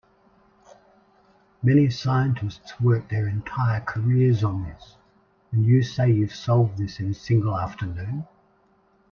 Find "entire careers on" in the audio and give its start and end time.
3.27-4.63